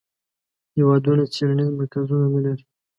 [0.75, 2.63] هیوادونه څیړنیز مرکزونه نه لري.